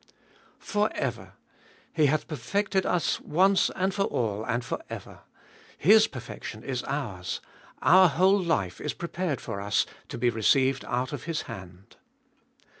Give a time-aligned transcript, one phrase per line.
[0.57, 1.33] For ever.
[1.93, 5.19] He hath perfected us once for all and for ever.
[5.77, 7.39] His perfection is ours;
[7.83, 11.97] our whole life is prepared for us, to be received out of His hand.